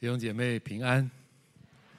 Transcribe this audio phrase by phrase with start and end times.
[0.00, 1.10] 弟兄姐妹平安，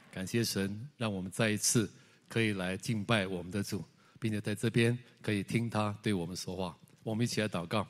[0.09, 1.91] 感谢神，让我们再一次
[2.29, 3.83] 可以来敬拜我们的主，
[4.21, 6.77] 并且在这边可以听他对我们说话。
[7.03, 7.85] 我们一起来祷告。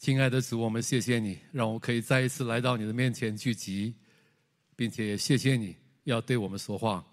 [0.00, 3.94] 亲爱的主，我们谢谢你，让我可以再一次来到你的面前聚集，
[4.74, 7.04] 并且也谢谢你要对我们说话。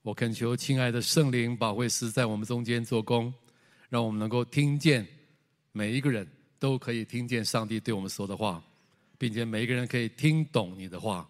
[0.00, 3.30] 我恳求亲爱的圣灵保惠师在我们中间做工，
[3.90, 5.06] 让我们能够听见，
[5.72, 6.26] 每一个人
[6.58, 8.64] 都可以听见上帝对我们说的话。
[9.18, 11.28] 并且每一个人可以听懂你的话，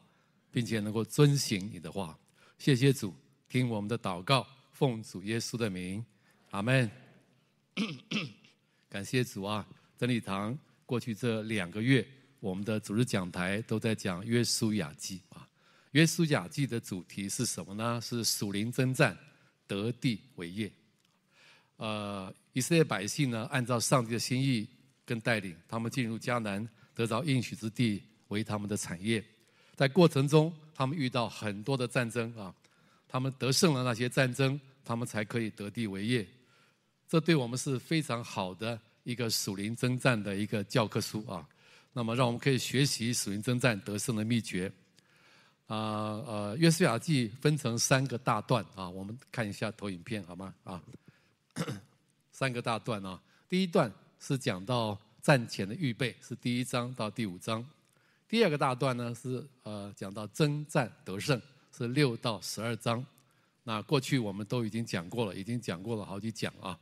[0.52, 2.16] 并且能够遵行你的话。
[2.58, 3.14] 谢谢主，
[3.48, 6.04] 听我们的祷告，奉主耶稣的名，
[6.50, 6.90] 阿门。
[8.90, 9.66] 感谢主啊！
[9.96, 12.06] 真理堂过去这两个月，
[12.40, 15.48] 我们的主日讲台都在讲约书亚记啊。
[15.92, 18.00] 约书亚记的主题是什么呢？
[18.00, 19.16] 是属灵征战，
[19.66, 20.70] 得地为业。
[21.76, 24.68] 呃，以色列百姓呢，按照上帝的心意
[25.06, 26.68] 跟带领，他们进入迦南。
[26.98, 29.24] 得着应许之地为他们的产业，
[29.76, 32.52] 在过程中，他们遇到很多的战争啊，
[33.06, 36.26] 他们得胜了那些战争，他们才可以得地为业。
[37.08, 41.48] 这对我们是非常好的一个属灵征战的一个教科书啊。
[41.92, 44.68] 那么，让我们可以学习属灵征战得胜的秘诀。
[45.68, 50.52] 啊呃，约书亚记分成三个大段啊，我们看一下投影片好吗？
[50.64, 50.82] 啊，
[52.32, 55.00] 三个大段啊，第一段是讲到。
[55.20, 57.66] 战前的预备是第一章到第五章，
[58.28, 61.40] 第二个大段呢是呃讲到征战得胜
[61.76, 63.04] 是六到十二章，
[63.64, 66.78] 那过去我们都已经讲过了，已经讲过了好几讲啊。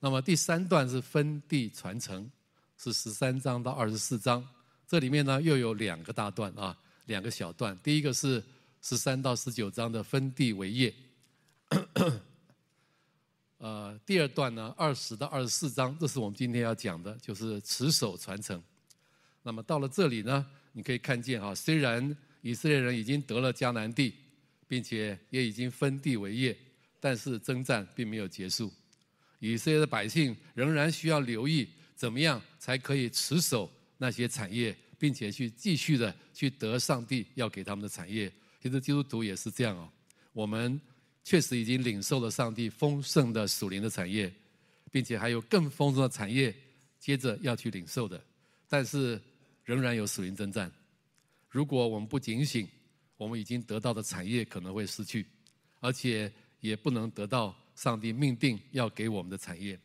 [0.00, 2.30] 那么第三段是分地传承，
[2.76, 4.46] 是十三章到二十四章，
[4.86, 6.76] 这里面呢又有两个大段啊，
[7.06, 8.42] 两个小段，第一个是
[8.82, 10.92] 十三到十九章的分地为业。
[13.64, 18.62] 呃，第二段呢，二十到二十四章，这是我们今天要讲的，就是持守传承。
[19.42, 24.12] 那么到了这里呢，你可以看见啊，虽然以色列人已经得了迦南地，
[24.68, 26.54] 并且也已经分地为业，
[27.00, 28.70] 但是征战并没有结束。
[29.38, 31.66] 以色列的百姓仍然需要留意，
[31.96, 38.30] 怎么样才可以持守那些产业，并且去继续的去得上帝要给他们的产业。
[38.62, 39.88] 其实基督徒也是这样哦，
[40.34, 40.78] 我们。
[41.24, 44.32] 确实已经领受了上帝丰盛的属灵的产业，
[44.92, 46.54] 并且还有更丰盛的产业
[47.00, 48.22] 接着要去领受的，
[48.68, 49.20] 但是
[49.64, 50.70] 仍然有属灵征战。
[51.48, 52.68] 如果我们不警醒，
[53.16, 55.26] 我们已经得到的产业可能会失去，
[55.80, 56.30] 而且
[56.60, 59.78] 也不能得到上帝命定要给我们的产业。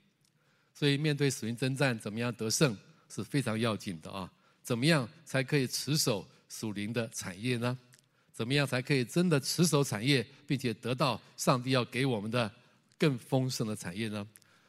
[0.73, 2.77] 所以面对属灵征战，怎么样得胜
[3.07, 4.31] 是非常要紧的啊！
[4.61, 7.77] 怎么样才可以持守属灵的产业呢？
[8.39, 12.49] 怎么样才可以真的持守产业，并且得到上帝要给我们的
[12.97, 14.25] 更丰盛的产业呢？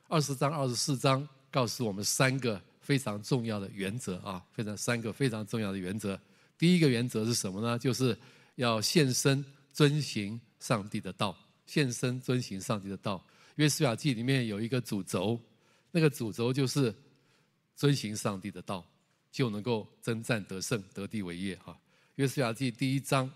[0.08, 6.20] 二十章、二十四章告诉我们三个非常重要的原则啊，非常三个非常重要的原则。
[6.58, 7.78] 第一个原则是什么呢？
[7.78, 8.18] 就是
[8.56, 13.24] 要献身遵行上帝的道，献身遵行上帝的道。
[13.54, 15.40] 约书亚记里面有一个主轴，
[15.92, 16.92] 那个主轴就是
[17.76, 18.84] 遵行上帝的道，
[19.30, 21.78] 就能够征战得胜，得地为业啊。
[22.16, 23.30] 约书亚记第一章。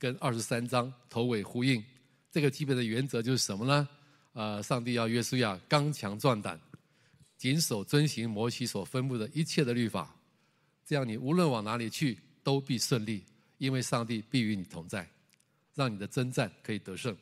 [0.00, 1.84] 跟二十三章头尾呼应，
[2.32, 3.86] 这个基本的原则就是什么呢？
[4.32, 6.58] 呃，上帝要约书亚刚强壮胆，
[7.36, 10.16] 谨守遵行摩西所分布的一切的律法，
[10.86, 13.22] 这样你无论往哪里去都必顺利，
[13.58, 15.06] 因为上帝必与你同在，
[15.74, 17.14] 让你的征战可以得胜。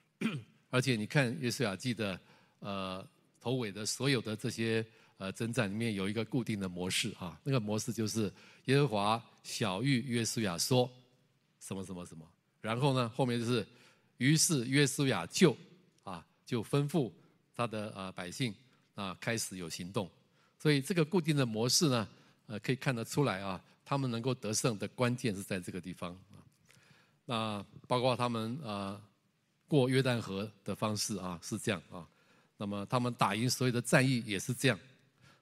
[0.68, 2.20] 而且你看约书亚记的
[2.58, 3.02] 呃
[3.40, 4.84] 头尾的所有的这些
[5.16, 8.30] 呃征战里面有一个固定的模式啊，那个模式就是
[8.66, 10.92] 耶和华晓諭约书亚说。
[11.66, 12.24] 什么什么什么，
[12.60, 13.66] 然后呢，后面就是，
[14.18, 15.56] 于是约书亚就
[16.04, 17.10] 啊，就吩咐
[17.56, 18.54] 他的呃百姓
[18.94, 20.08] 啊，开始有行动。
[20.60, 22.08] 所以这个固定的模式呢，
[22.46, 26.38] 呃，可以看得出来啊，他们能够得胜的关键是在这个地方啊。
[27.24, 29.00] 那包括他们呃
[29.66, 32.06] 过约旦河的方式啊，是这样啊。
[32.56, 34.78] 那么他们打赢所有的战役也是这样，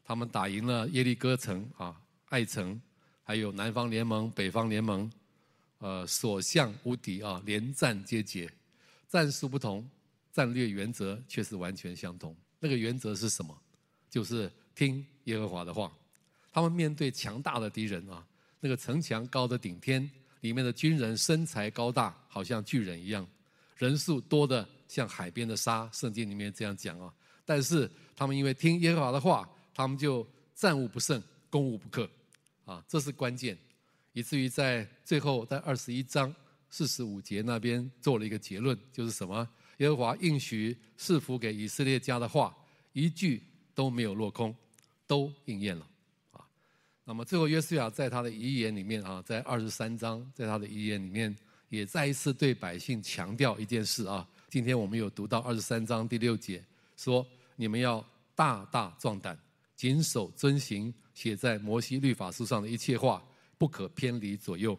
[0.03, 2.81] 他们打赢了耶利哥城啊、爱城，
[3.23, 5.13] 还有南方联盟、北方联盟。
[5.85, 8.51] 呃，所向无敌啊，连战皆捷，
[9.07, 9.87] 战术不同，
[10.33, 12.35] 战略原则却是完全相同。
[12.59, 13.55] 那个原则是什么？
[14.09, 15.93] 就是听耶和华的话。
[16.51, 18.27] 他们面对强大的敌人啊，
[18.61, 20.11] 那个城墙高的顶天，
[20.41, 23.29] 里面的军人身材高大，好像巨人一样，
[23.77, 25.87] 人数多的像海边的沙。
[25.93, 27.13] 圣经里面这样讲啊。
[27.45, 32.09] 但是他们因为听耶和华的话，他们就战无不胜，攻无不克
[32.65, 33.59] 啊，这是关键。
[34.15, 36.35] 以至于在最后，在二十一章
[36.71, 39.47] 四十五节那边做了一个结论，就是什么？
[39.79, 42.57] 耶和华应许赐福给以色列家的话，
[42.93, 43.43] 一句
[43.75, 44.55] 都没有落空，
[45.05, 45.85] 都应验了。
[46.31, 46.47] 啊，
[47.05, 51.37] 那么最后约书亚在他的遗言里面啊，在二十三章，在他的遗言里面
[51.69, 54.27] 也再一次对百姓强调一件事啊。
[54.49, 56.65] 今天我们有读到二十三章第六节，
[56.97, 57.27] 说
[57.57, 58.05] 你们要
[58.37, 59.37] 大大壮胆，
[59.75, 63.21] 谨守遵行写在摩西律法书上的一切话，
[63.65, 64.79] 不可偏离左右。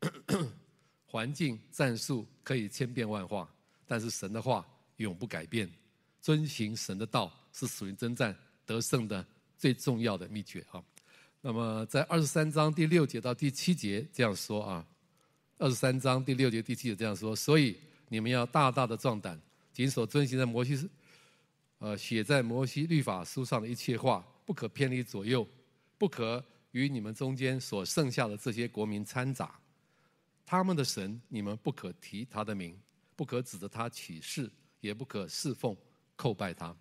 [1.04, 3.46] 环境战术可以千变万化，
[3.86, 5.70] 但是神的话永不改变。
[6.22, 8.34] 遵行神的道是属于征战
[8.64, 9.22] 得胜的
[9.58, 10.82] 最重要的秘诀啊。
[11.42, 14.86] 那么在二十三章第六节到第七节这样说啊，
[15.58, 17.76] 二十三章第六节第七节这样说，所以。
[18.08, 19.36] 你们要大大的壮胆，
[19.72, 20.88] 谨守遵行在摩西，
[21.80, 25.44] 呃，写在摩西律法书上的一切话，不可偏离左右，
[25.98, 26.42] 不可
[26.76, 29.58] 与你们中间所剩下的这些国民掺杂。
[30.44, 32.78] 他们的神，你们不可提他的名，
[33.16, 34.50] 不可指着他起誓，
[34.82, 35.74] 也不可侍奉
[36.18, 36.76] 叩拜他。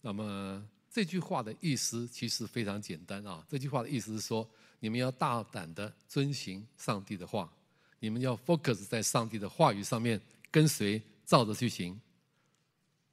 [0.00, 3.44] 那么这句话的意思其实非常简单啊。
[3.48, 4.48] 这句话的意思是说，
[4.78, 7.52] 你们要大胆的遵行上帝的话。
[7.98, 10.18] 你们要 focus 在上帝的话语上面，
[10.52, 12.00] 跟随照着去行，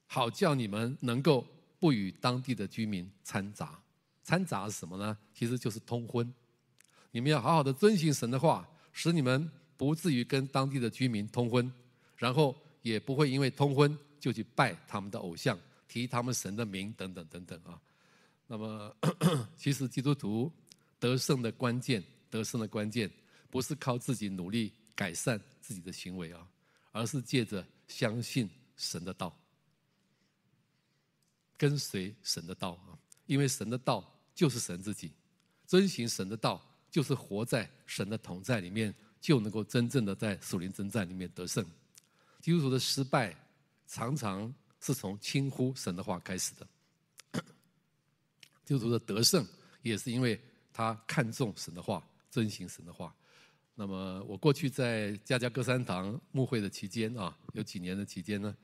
[0.06, 1.46] 好叫你们能够
[1.80, 3.82] 不与当地的居民掺杂。
[4.28, 5.18] 掺杂什么呢？
[5.34, 6.30] 其实就是通婚。
[7.12, 11.72] 你们要好好的遵循神的话，使你们不至于跟当地的居民通婚，
[12.18, 15.58] 然后也不会因为通婚就去拜他们的偶像，
[15.88, 17.80] 提他们神的名等等等等啊。
[18.48, 18.94] 那么，
[19.56, 20.52] 其实基督徒
[21.00, 23.10] 得胜的关键，得胜的关键。
[23.50, 26.46] 不是靠自己努力改善自己的行为啊，
[26.92, 29.34] 而是借着相信神的道，
[31.58, 33.00] 跟随神的道啊。
[33.26, 35.12] 因为神的道就是神自己，
[35.66, 41.66] 遵行神的道就是活在神的同在里面，就能够真正的在属灵征战里面得胜。
[42.40, 43.36] 基督徒的失败
[43.88, 46.68] 常常是从轻忽神的话开始的，
[48.64, 49.44] 基督徒的得胜
[49.82, 50.40] 也是因为
[50.72, 53.12] 他看重神的话，遵行神的话。
[53.74, 58.56] 那么我过去在家家歌山堂牧会的期间啊，有几年的期间呢，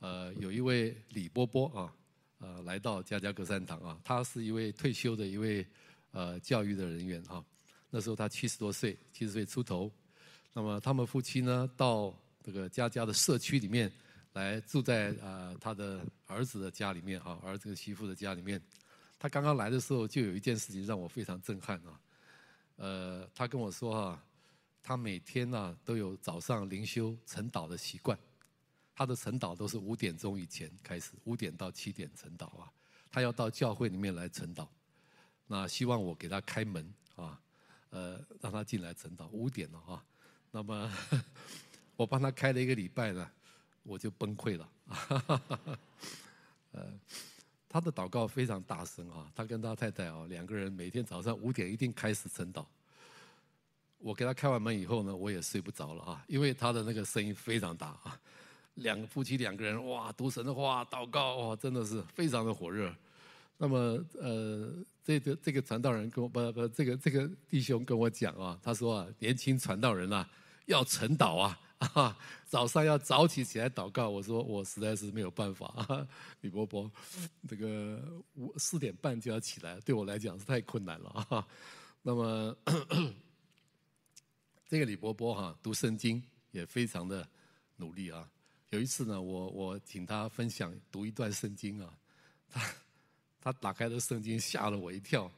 [0.00, 1.94] 呃，有一位李波波啊，
[2.42, 5.64] 呃，来到家家歌山堂啊，他是一位退休的一位
[6.10, 7.42] 呃教育的人员哈，
[7.88, 9.88] 那时候他七十多岁，七十岁出头，
[10.52, 12.12] 那么他们夫妻呢到
[12.42, 13.88] 这个家家的社区里面
[14.32, 18.60] 来住在、呃、他的儿子的家里面哈，儿子媳妇的家里面，
[19.20, 22.00] 他刚刚来的时候就有一件事情让我非常震撼啊，
[22.74, 24.22] 呃，他跟我说哈。
[24.84, 28.18] 他每天呢、都有早上灵修晨祷的习惯，
[28.94, 32.70] 他的晨祷都是五点钟以前开始，五点到七点晨祷啊。
[33.10, 34.66] 他要到教会里面来晨祷，
[35.46, 37.38] 那希望我给他开门啊，
[37.90, 39.28] 呃，让他进来晨祷。
[39.28, 40.02] 五点了啊，
[40.50, 40.90] 那么
[41.94, 43.30] 我帮他开了一个礼拜呢，
[43.82, 44.72] 我就崩溃了。
[46.72, 46.98] 呃，
[47.68, 52.64] 他的祷告非常大声啊，他跟他太太啊两个人每天早上五点一定开始晨祷。
[53.98, 58.18] 我给他开完门以后呢，我也睡不着了啊，因为他的那个声音非常大啊。
[58.74, 62.94] 两个夫妻两个人哇，读神的话、祷告哇，真的是非常的火热。
[63.58, 64.72] 那么呃，
[65.04, 70.28] 这个这个传道人跟我不不，这个这个弟兄跟我讲啊，他说啊，年轻传道人啊
[70.66, 74.08] 要晨祷啊啊，早上要早起起来祷告。
[74.08, 76.06] 我说我实在是没有办法啊，
[76.40, 76.90] 李伯伯，
[77.48, 78.02] 这个
[78.34, 81.46] 五四点半就要起来，对我来讲是太困难了啊。
[82.02, 82.56] 那么。
[84.68, 87.28] 这个李伯伯哈读圣经也非常的
[87.76, 88.26] 努力啊。
[88.72, 91.94] 有一次呢，我我请他分享读一段圣经啊，
[92.48, 92.74] 他
[93.38, 95.30] 他打开的圣经吓了我一跳。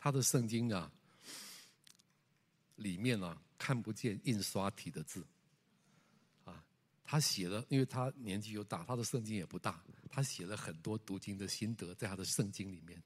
[0.00, 0.90] 他的圣经啊，
[2.74, 5.24] 里面啊看不见印刷体的字
[6.44, 6.64] 啊，
[7.04, 13.00] 他写了，因为他年纪又大，他的圣经也不大，他写了很多读经的心得在他的圣经里面。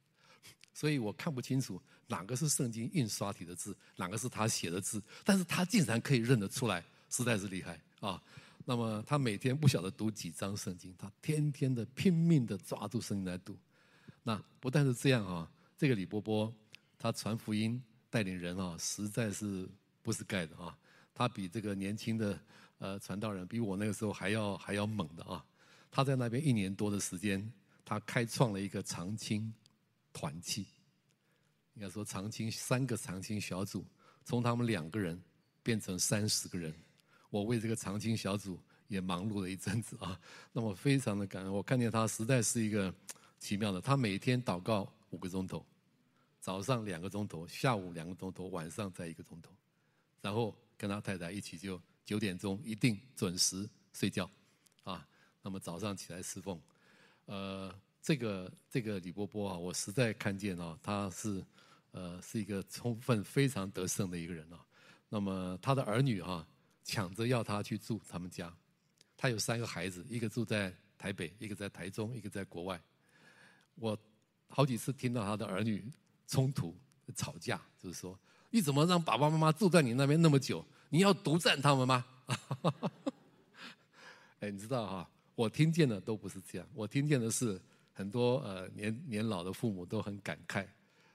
[0.72, 8.22] 所以我看不清楚哪个是圣经印刷体的字，哪个是他写的字，但是他竟然可以认得出来，实在是厉害啊！
[8.70, 13.56] 那么他每天不晓得读几章圣经，他天天的拼命的抓住圣经来读。
[14.22, 16.54] 那不但是这样啊，这个李伯伯
[16.98, 19.66] 他传福音带领人啊，实在是
[20.02, 20.76] 不是盖的啊！
[21.14, 22.38] 他比这个年轻的
[22.76, 25.42] 呃传道人，比我那个时候还要还要猛的啊！
[25.90, 27.50] 他在那边一年多的时间，
[27.86, 29.50] 他开创了一个长青。
[30.10, 30.66] 团契，
[31.74, 33.86] 应该说长青三个长青小组，
[34.24, 35.22] 从他们两个人
[35.62, 36.74] 变成三十个人。
[37.30, 38.58] 我为这个长青小组
[38.88, 40.18] 也忙碌了一阵子啊，
[40.52, 41.52] 那么非常的感恩。
[41.52, 42.92] 我看见他实在是一个
[43.38, 45.64] 奇妙的，他每天祷告五个钟头，
[46.40, 49.50] 早上两个钟头，下午两个钟头，晚上再一个钟头，
[50.20, 54.30] 然后跟他太太一起就九点钟一定准时睡觉，
[54.84, 55.06] 啊，
[55.42, 56.60] 那么早上起来侍奉，
[57.26, 57.74] 呃。
[58.00, 61.44] 这个这个李波波啊，我实在看见啊，他是
[61.90, 64.64] 呃，是一个充分非常得胜的一个人啊。
[65.10, 66.46] 那么他的儿女哈、啊，
[66.88, 68.50] 抢着要他去住他们家。
[69.14, 72.80] 他有三个孩子，一个住在台北，一个在台中，一个在国外。
[73.74, 73.96] 我
[74.48, 75.84] 好几次听到他的儿女
[76.26, 76.74] 冲突、
[77.14, 78.18] 吵架，就是说
[78.50, 80.64] ：“你怎么让爸爸妈妈住在你那边那么久？
[80.88, 82.06] 你要独占他们吗？”
[84.40, 87.60] 哎，你知道哈，我听见的都不是这样，我听见的是
[87.92, 90.66] 很多呃年年老的父母都很感慨。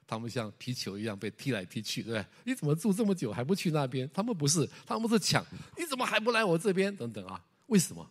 [0.06, 2.26] 他们像皮球一样被踢来踢去，对不对？
[2.44, 4.10] 你怎么住这么久还不去那边？
[4.14, 5.46] 他们不是，他们是抢。
[5.78, 6.96] 你怎么还不来我这边？
[6.96, 8.10] 等等啊，为什么？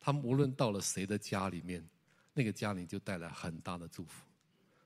[0.00, 1.84] 他们无论到了谁的家里面，
[2.34, 4.22] 那个家里就带来很大的祝福。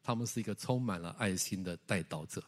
[0.02, 2.42] 他们是一个充满了爱心的带导者，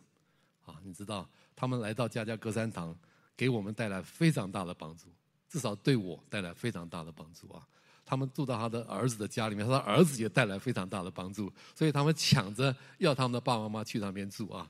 [0.64, 2.96] 啊，你知道，他们来到家家歌山堂，
[3.36, 5.06] 给我们带来非常大的帮助，
[5.48, 7.66] 至少对我带来非常大的帮助啊。
[8.08, 14.66] 他们住到他的儿子的家里面，他的儿子也带来非常大的帮助，所以他们抢着要他们的爸爸妈妈去那边住啊，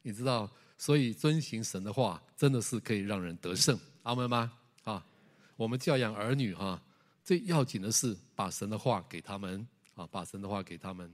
[0.00, 4.50] 你知道，所以遵行神的话真的是可以让人得胜，阿门吗？
[4.84, 5.04] 啊，
[5.54, 6.80] 我们教养儿女哈，
[7.22, 11.12] 最要紧的是把神的话给他们啊，把神的话给他们。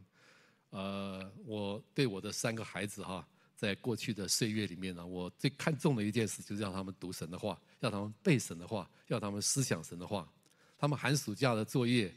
[0.70, 3.26] 呃，我对我的三个孩子哈，
[3.56, 10.28] 在过去的岁月里面呢，我最看重的一件事就是让他们读神的话，要他们背神的话，要他们思想神的话。
[10.78, 12.12] 他们寒暑假的作业，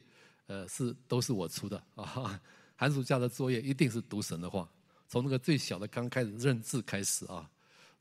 [0.48, 2.40] 呃，是都是我出的啊。
[2.76, 4.70] 寒暑假的作业一定是读神的话，
[5.08, 7.50] 从那个最小的刚开始认字开始啊。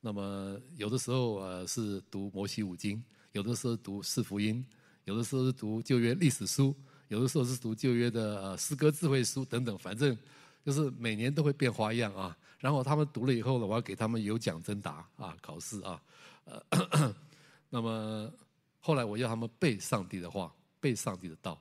[0.01, 4.65] 那么有的时候呃是读摩西五经，有的时候读四福音，
[5.05, 6.75] 有的时候是读旧约历史书，
[7.09, 10.17] 有的时候是读旧约的呃诗歌智慧书等等，反正
[10.65, 12.37] 就是每年都会变花样啊。
[12.59, 16.03] 然后他们读了以后呢，我要给他们有奖征答啊，考试啊，
[16.45, 17.15] 呃，
[17.71, 18.31] 那么。
[18.87, 21.61] 后来我要他们背上帝的话，背上帝的道。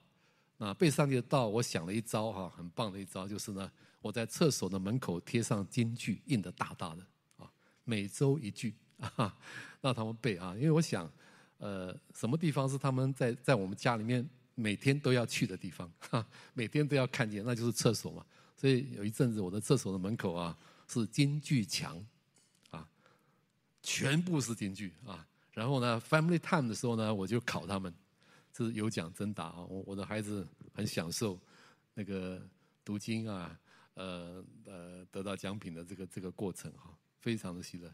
[0.58, 7.04] 那背上帝的道，我想了一招哈，很棒的一招，就是呢，我在厕所的门口贴上金句，印得大大的
[7.40, 7.52] 啊，
[7.84, 9.36] 每周一句啊，
[9.82, 10.54] 让他们背啊。
[10.54, 11.12] 因为我想，
[11.58, 18.24] 呃，什么地方是他们在在我们家里面每天都要去的地方，哈，每天都要看见，那就是厕所嘛。
[18.56, 20.56] 所以有一阵子，我的厕所的门口啊
[20.88, 22.00] 是金句墙，
[22.70, 22.88] 啊，
[23.82, 25.26] 全部是金句啊。
[25.56, 27.92] 然后呢，Family Time 的时候呢，我就考他们，
[28.52, 29.62] 这是有奖征答啊。
[29.70, 31.40] 我我的孩子很享受
[31.94, 32.46] 那个
[32.84, 33.58] 读经啊，
[33.94, 37.90] 呃呃，得到奖品的这个这个过程哈，非常的喜乐。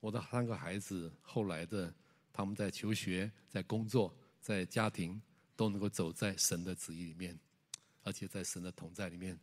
[0.00, 1.94] 我的三个孩子后来的，
[2.32, 5.22] 他们在求学、在工作、在家庭，
[5.54, 7.38] 都能够走在神的旨意里面，
[8.02, 9.38] 而且在神的同在里面。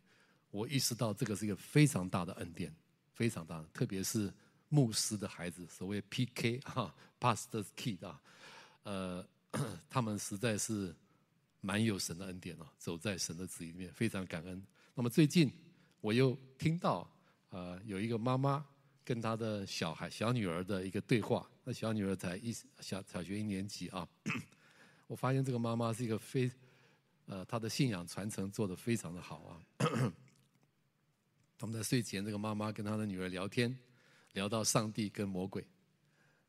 [0.50, 2.70] 我意识到这个是一个非常大的恩典，
[3.14, 4.30] 非常大的，特别是。
[4.72, 8.18] 牧师的孩子，所谓 PK 哈，Pastor's Kid 啊，
[8.84, 9.28] 呃，
[9.90, 10.94] 他们实在是
[11.60, 14.66] 蛮有神的恩典哦，走在神的旨意里面，非常感恩。
[14.94, 15.52] 那么最近
[16.00, 17.06] 我又听到，
[17.50, 18.64] 呃，有一个妈妈
[19.04, 21.46] 跟她的小孩、小女儿的一个对话。
[21.64, 22.50] 那小女儿才一
[22.80, 24.08] 小小学一年级啊，
[25.06, 26.50] 我发现这个妈妈是一个非，
[27.26, 29.60] 呃，她的信仰传承做得非常的好啊。
[31.58, 33.78] 他们在睡前，这个妈妈跟她的女儿聊天。
[34.32, 35.66] 聊到上帝跟魔鬼，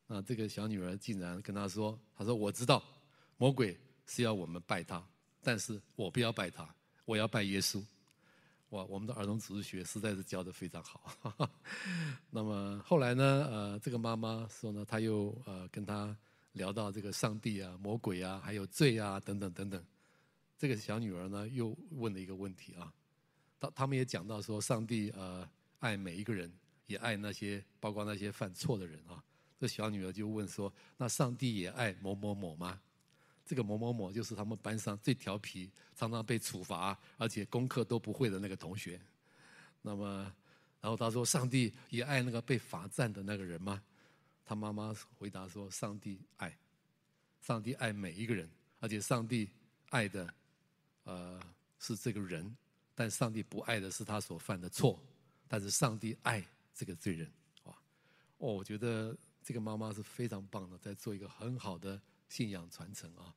[0.08, 2.84] 那这个小女儿竟然跟他说：“他说我知道
[3.38, 5.06] 魔鬼是要我们拜他，
[5.42, 6.68] 但是我不要拜他，
[7.06, 7.84] 我要拜耶稣。”
[8.70, 11.48] 哇，我们的儿童主日学实在是教的非常好。
[12.32, 13.24] 那么后来呢？
[13.52, 16.18] 呃，这个妈妈说呢，她又呃跟他
[16.54, 19.86] 聊到这个上帝啊、魔鬼啊、还有罪啊等等等等。
[20.58, 22.92] 这个小女儿呢又问了一个问题啊，
[23.60, 25.48] 他他们也讲到说，上帝呃
[25.80, 26.52] 爱每一个人。
[26.86, 29.24] 也爱那些，包括那些犯错的人啊。
[29.60, 32.82] 这小女儿就问说：“那上帝也爱某某某吗？”
[33.46, 39.00] 这个某某某就是他们班上最调皮、常常被处罚，而且功课都不会的那个同学。
[39.82, 40.34] 那么，
[40.82, 43.82] 然后他说：“上帝也爱那个被罚站的那个人吗？”
[44.46, 46.58] 他妈妈回答说：“上帝爱，
[47.42, 48.50] 上帝爱每一个人，
[48.80, 49.50] 而且上帝
[49.90, 50.34] 爱的，
[51.04, 51.40] 呃，
[51.80, 52.54] 是这个人，
[52.96, 55.00] 但上帝不爱的是他所犯的错，
[55.48, 57.32] 但是上帝爱。”这个罪人，
[57.64, 57.76] 哇，
[58.38, 63.34] 哦，我觉得这个妈妈是非常棒的，在做一个很好的信仰传承啊。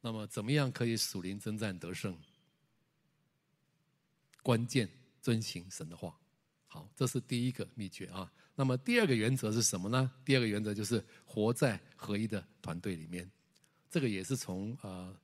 [0.00, 2.16] 那么，怎么样可以属灵征战得胜？
[4.42, 4.88] 关键
[5.20, 6.16] 遵行神的话。
[6.68, 8.30] 好，这是第一个秘诀啊。
[8.54, 10.12] 那么第二个原则是什么呢？
[10.24, 13.28] 第二个原则就是活在合一的团队里面。
[13.90, 15.14] 这个也是从呃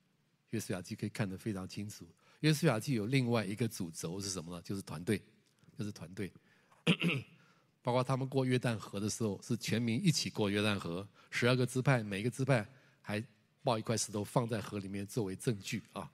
[0.51, 2.07] 约书亚记可以看得非常清楚。
[2.41, 4.63] 约书亚记有另外一个主轴是什么呢？
[4.63, 5.23] 就是团队，
[5.79, 6.33] 就是团队。
[7.83, 12.67] 包括他们过约旦河的时候，是全民一起过约旦河，十二个支派，每个支派
[13.01, 13.23] 还
[13.63, 16.11] 抱一块石头放在河里面作为证据啊。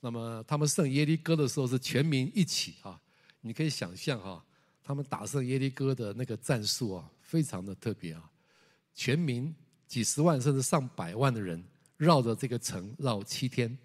[0.00, 3.00] 那么他们胜耶利哥的时候，是全民一起啊。
[3.40, 4.44] 你可以想象哈，
[4.82, 8.30] 他们打胜耶利哥的那个战术啊，非常的特别啊，
[8.94, 9.54] 全民
[9.86, 11.62] 几十万甚至上百万的人
[11.96, 13.78] 绕着这个城绕七天，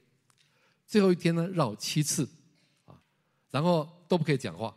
[0.87, 2.27] 最后一天呢绕七次，
[2.85, 2.95] 啊，
[3.51, 4.75] 然后都不可以讲话，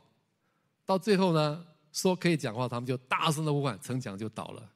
[0.85, 4.71] 到最后呢说可以讲话，他们就大声的呼喊，城墙就倒了。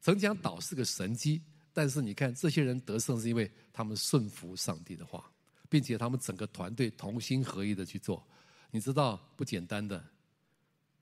[0.00, 5.30] 城墙倒是个神迹，但是你看这些人得胜是因为他们顺服上帝的话，
[5.68, 8.24] 并且他们整个团队同心合意的去做。
[8.70, 10.02] 你知道不简单的，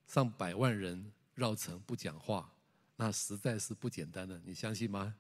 [0.06, 2.50] 上百万人绕城不讲话，
[2.97, 5.14] 那实在是不简单的，你相信吗？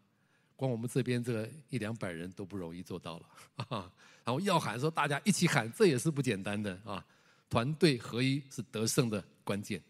[0.56, 3.92] 光我们这边这个一两百人都不容易做到了，
[4.24, 7.06] 然后要喊的时候大家一起喊，这也是不简单的啊！
[7.48, 9.80] 团队合一是得胜的关键。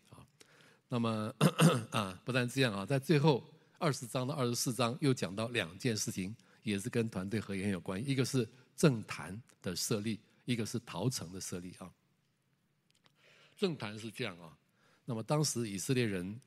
[0.88, 1.32] 那么
[1.90, 3.44] 啊，不但这样啊，在最后。
[3.80, 8.10] 二十章到二十四章又讲到两件事情，也是跟团队合一很有关系。
[8.10, 11.88] 一个是政坛的设立，一个是陶城的设立啊。
[13.56, 14.58] 政坛是这样啊，
[15.04, 16.40] 那么当时以色列人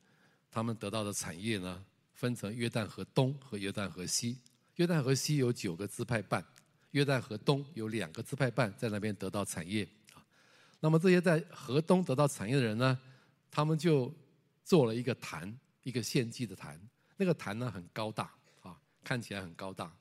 [0.52, 1.82] 他们得到的产业呢，
[2.14, 4.38] 分成约旦河东和约旦河西。
[4.76, 6.46] 约旦河西有九个支派办，
[6.92, 10.20] 约旦河东有两个支派办在那边得到产业啊。
[10.82, 13.00] 那么这些在河东得到产业的人呢，
[13.50, 14.14] 他们就
[14.64, 16.80] 做了一个坛，一个献祭的坛。
[17.18, 19.92] 那个坛呢很高大啊，看起来很高大，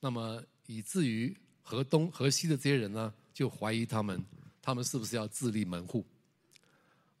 [0.00, 4.24] 那么以至于河东河西的这些人呢，就怀疑他们，
[4.62, 6.04] 他们是不是要自立门户？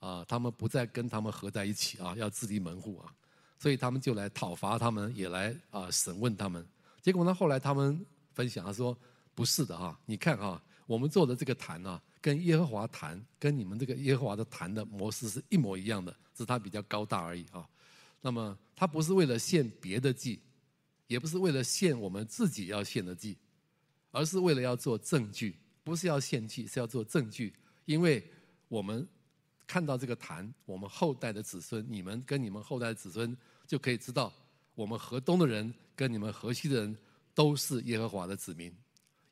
[0.00, 3.12] 啊，他们不再跟他们合在一起啊，要自立门户啊，
[3.58, 6.66] 所以他们就来讨伐他们，也来啊审问他们。
[7.02, 8.96] 结果呢，后来他们分享他说，
[9.34, 17.68] 不是的哈，你看哈，我们做的这个坛啊，跟耶和华坛，跟你们这个耶和华的坛的模式是一模一样的，只是它比较高大而已啊。
[18.22, 20.40] 那么，他不是为了献别的祭，
[21.06, 23.36] 也不是为了献我们自己要献的祭，
[24.10, 27.52] 而是为了要做证据，不是要献祭，是要做证据。
[27.84, 28.26] 因为
[28.68, 29.06] 我们
[29.66, 34.32] 看到这个坛，我们后代的子孙，你们跟你们后代的子孙就可以知道，
[34.74, 36.96] 我们河东的人跟你们河西的人
[37.34, 38.74] 都是耶和华的子民。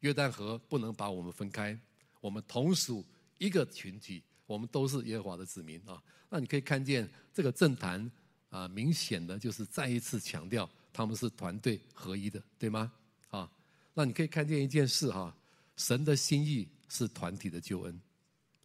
[0.00, 1.74] 约旦河不能把我们分开，
[2.22, 3.04] 我们同属
[3.36, 6.02] 一个群体，我们都是耶和华的子民啊。
[6.30, 8.10] 那你可以看见这个政坛。
[8.52, 12.92] 啊，明显的就是再一次强调他们是团队合一的，对吗？
[13.30, 13.50] 啊，
[13.94, 15.34] 那你可以看见一件事哈，
[15.74, 17.98] 神的心意是团体的救恩，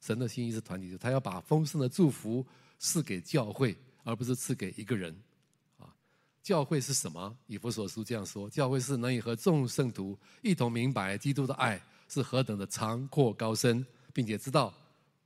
[0.01, 2.45] 神的心意是团体的，他要把丰盛的祝福
[2.77, 5.17] 赐给教会，而不是赐给一个人。
[5.77, 5.87] 啊，
[6.43, 7.37] 教会是什么？
[7.47, 14.73] 以弗所书这样说，教会是能以和众圣徒一同明白基督的爱是何等的长阔高深，并且知道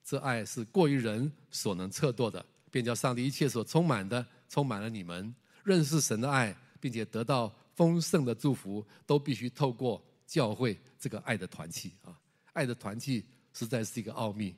[0.03, 4.25] 这爱是过于人所能测度的，便叫上帝一切所充满的。
[4.49, 12.19] 充满了你们认识神的爱，并且得到丰盛的祝福，都必须透过教会这个爱的团契啊！
[12.51, 14.53] 爱的团契实在是一个奥秘，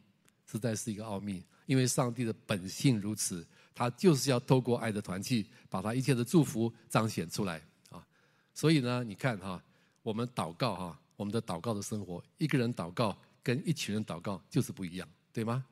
[0.51, 1.45] 实在是一个奥秘。
[1.67, 8.03] 因为上帝的本性如此，他就是要透过爱的团契，把他一切的祝福彰显出来啊！
[8.51, 9.63] 所以呢，你看哈，
[10.01, 15.65] 我们祷告哈，我们的祷告的生活，一个人祷告跟一群人祷告就是不一样，对吗？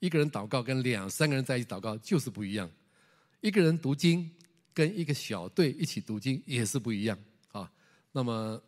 [0.00, 2.70] 一个人祷告跟两三个人在一起祷告就是不一样。
[3.40, 4.30] 一个人读经，
[4.72, 7.18] 跟一个小队一起读经也是不一样
[7.52, 7.70] 啊。
[8.12, 8.60] 那么，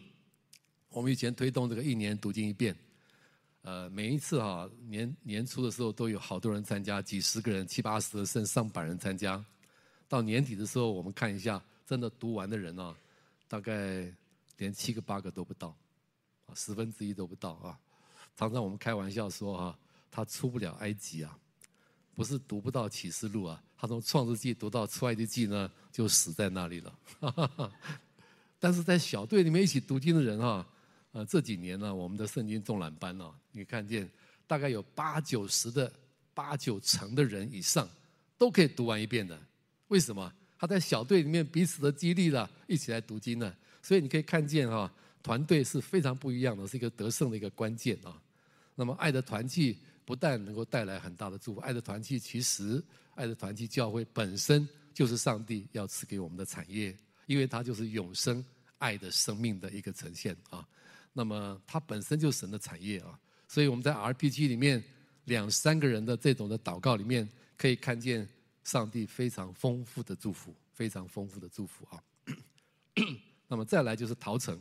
[0.90, 2.76] 我们以前推动这个一年读经一遍，
[3.62, 9.42] 呃，每一次哈年年初的时候都有好多人参加，几十个人、七八十甚至上百人参加。
[10.08, 12.94] 到年底的时候，我们看一下，真的读完的人啊，
[13.48, 14.12] 大概
[14.56, 15.76] 连七个八个都不到，
[16.46, 17.78] 啊，十分之一都不到啊。
[18.36, 19.78] 常常我们开玩笑说啊，
[20.10, 21.38] 他出不了埃及啊。
[22.14, 26.98] 不是读不到启示录啊，他从创世纪读到出埃及记呢，就死在那里了。
[28.60, 30.66] 但是在小队里面一起读经的人啊，
[31.12, 34.08] 呃，这几年呢，我们的圣经综览班呢，你看见
[34.46, 35.90] 大概有八九十的
[36.34, 37.88] 八九成的人以上
[38.36, 39.40] 都可以读完一遍的。
[39.88, 40.30] 为什么？
[40.58, 43.52] 他在小队里面彼此的激励了，一起来读经呢。
[43.82, 44.90] 所以你可以看见哈，
[45.22, 48.16] 团队是非常不一样的，是一个得胜的一个关键啊。
[48.74, 49.76] 那么爱的团契。
[50.04, 52.82] 不但能够带来很大的祝福，爱的团契其实，
[53.14, 56.94] 爱的团契教会本身就是上帝要赐给我们的产业，
[57.26, 58.44] 因为它就是永生
[58.78, 60.66] 爱的生命的一个呈现啊。
[61.12, 63.16] 那么它本身就是神的产业啊，
[63.46, 64.82] 所以我们在 RPG 里面
[65.26, 68.28] 两三个人的这种的祷告里面，可以看见
[68.64, 72.02] 上帝非常丰富的祝福，非常丰富的祝福啊。
[73.52, 74.58] 那么再来就是逃城，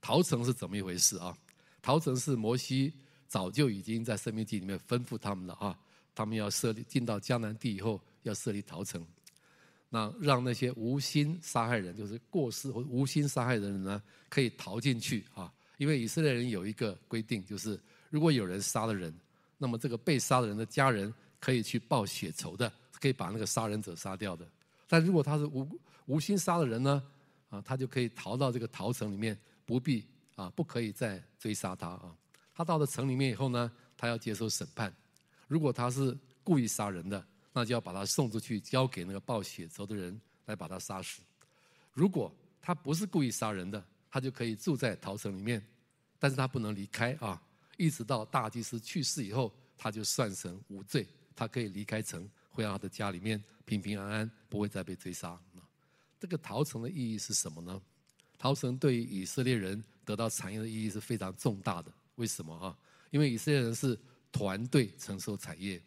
[0.00, 1.36] 逃城是怎么一回事啊？
[1.82, 2.90] 逃城是摩西。
[3.28, 5.78] 早就已经在《申命记》里面吩咐他们了啊，
[6.16, 9.06] 他们要设立进到迦南地以后要设立逃城，
[9.88, 15.52] 那让那些无心杀害人，就是过失或无心杀害的人呢，可以逃进去啊。
[15.76, 19.14] 因为以色列人有一个规定，就是如果有人杀了人，
[19.58, 24.44] 那么这个被杀的人的家人可以去报血仇的，可以把那个杀人者杀掉的。
[24.88, 25.68] 但如果他是无
[26.06, 27.00] 无心杀的人呢？
[27.50, 32.16] 啊，他就可以逃到这个逃城里面，不必啊，不可以再追杀他啊。
[32.54, 34.94] 他到了城里面以后呢，他要接受审判。
[35.48, 41.20] 如果他是故意杀人的，那就要把他送出去，交给那个报血仇的人来把他杀死。
[41.92, 42.32] 如果
[42.62, 45.60] 他不是故意杀人的，他就可以住在逃城里面，
[46.18, 47.42] 但是他不能离开啊，
[47.76, 53.42] 一直到大祭司去世以后，他就算成无罪，他可以离开城，回到他的家里面。
[53.64, 55.38] 平平安安，不会再被追杀。
[56.20, 57.80] 这个逃城的意义是什么呢？
[58.38, 61.90] 逃城对于以色列人得到产业的意义是非常重大的。
[62.16, 62.76] 为什么啊？
[63.10, 63.98] 因为以色列人是
[64.30, 65.82] 团队承受产业，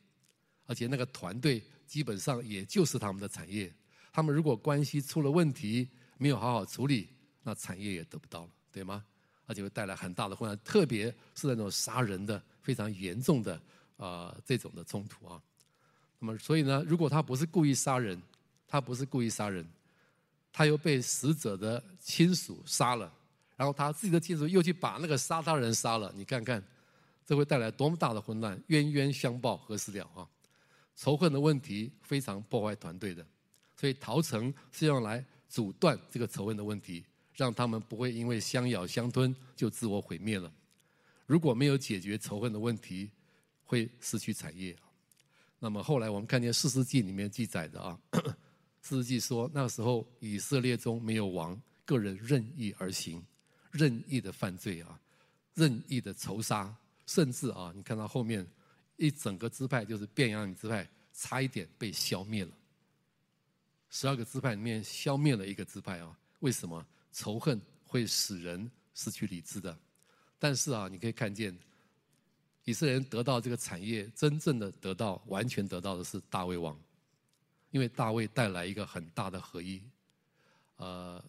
[0.65, 3.71] 而且那个团队基本上也就是他们的产业。
[4.11, 7.09] 他们如果关系出了问题，没有好好处理，
[7.43, 9.05] 那产业也得不到了，对吗？
[9.45, 13.53] 而且会带来很大的混乱，特别是那种杀人的非常严重的
[13.97, 15.41] 啊、呃、这种的冲突啊。
[16.19, 18.21] 那么，所以呢，如果他不是故意杀人，
[18.67, 19.67] 他不是故意杀人，
[20.53, 23.11] 他又被死者的亲属杀了，
[23.57, 26.63] 然后他自己的亲属又去把那个杀他人杀了，你看看，
[27.25, 30.29] 这会带来多么大的混乱，冤冤相报何时了啊？
[30.95, 33.25] 仇恨的问题非常破坏团队的，
[33.75, 40.53] 所以逃城是用来阻断这个仇恨的问题，让他们不会因为相咬相吞就自我毁灭了。
[41.25, 43.09] 如果没有解决仇恨的问题，
[43.63, 44.77] 会失去产业。
[45.57, 47.97] 那么后来我们看见《士师记》里面记载的啊，
[48.83, 53.23] 《士师记》说那时候以色列中没有王，个人任意而行，
[53.71, 54.99] 任意的犯罪啊，
[55.53, 56.75] 任意的仇杀，
[57.07, 58.45] 甚至啊，你看到后面
[58.97, 62.51] 一整个支派就是便雅悯支派，差一点被消灭了。
[63.89, 66.85] 十二个支派里面消灭了一个支派啊，为什么？
[67.11, 69.77] 仇恨会使人失去理智的。
[70.37, 71.57] 但是啊，你可以看见。
[72.65, 76.79] 以色列人得到这个产业，真正的得到、完全得到的是大卫王，
[77.73, 79.81] 因为大卫带来一个很大的合一，
[80.77, 81.19] 呃，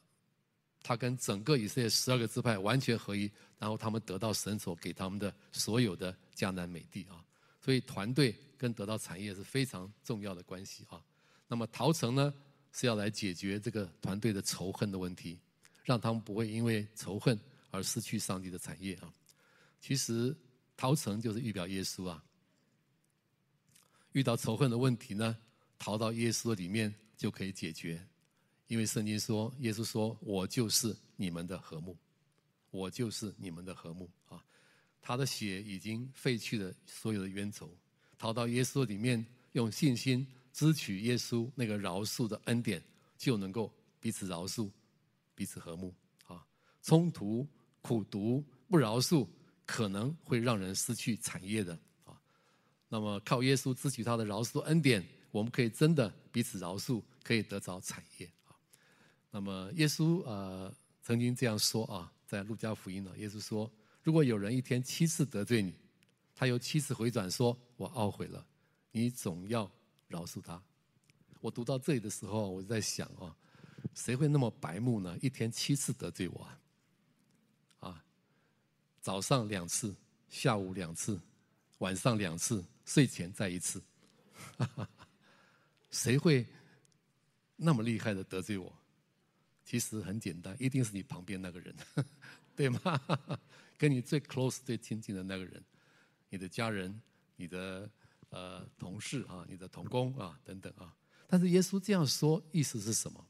[0.83, 7.25] 他跟整个以色列十二个支派完全合一，然后他们得到神所给他们的所有的迦南美地啊，
[7.63, 11.03] 所以团队跟得到产业是非常重要的关系啊。
[11.49, 12.33] 那么陶城呢，
[12.73, 15.41] 是要来解决这个团队的仇恨的问题，
[15.83, 19.13] 让他们不会因为仇恨而失去上帝的产业啊。
[19.81, 20.37] 其实。
[20.77, 22.21] 陶城就是预表耶稣啊！
[24.11, 25.39] 遇到仇恨的问题呢，
[25.79, 28.05] 逃到耶稣里面就可以解决，
[28.67, 31.97] 因为圣经说，耶稣说：“我就是你们的和睦，
[32.71, 34.45] 我就是你们的和睦啊！”
[35.01, 37.71] 他的血已经废去了所有的冤仇，
[38.19, 42.83] 逃到耶稣里面，用信心支取耶稣那个饶恕的恩典，
[43.17, 44.71] 就能够彼此饶恕，
[45.35, 45.95] 彼此和睦
[46.27, 46.47] 啊！
[46.83, 47.47] 冲突、
[47.83, 49.27] 苦毒、不饶恕。
[49.67, 51.73] 可能会让人失去产业的
[52.05, 52.21] 啊，
[52.87, 55.03] 那么靠耶稣支取他的饶恕的恩典，
[55.35, 58.55] 我们可以真的彼此饶恕，可以得着产业啊。
[59.33, 63.69] 那么耶稣呃曾经这样说啊，在路加福音呢，耶稣说，
[64.05, 65.75] 如果有人一天七次得罪你，
[66.37, 68.47] 他又七次回转说我懊悔了，
[68.93, 69.69] 你总要
[70.07, 70.63] 饶恕他。
[71.41, 73.35] 我读到这里的时候，我就在想啊，
[73.93, 75.19] 谁会那么白目呢？
[75.21, 76.49] 一天七次得罪我
[77.81, 78.05] 啊？
[79.01, 79.97] 早上两次，
[80.29, 81.21] 下午两次，
[81.79, 83.83] 晚上两次， 睡前再一次。
[84.57, 84.89] 哈哈
[85.95, 86.45] 谁会
[87.55, 88.71] 那么厉害的得罪我？
[89.65, 91.75] 其实很简单，一定是你旁边那个人，
[92.55, 93.01] 对吗？
[93.79, 95.63] 跟你最 close、最亲近的那个人，
[96.29, 97.01] 你的家人、
[97.37, 97.89] 你的
[98.31, 100.95] 呃同事啊、你的同工啊等等啊。
[101.29, 103.25] 但是耶稣这样说，意思是什么？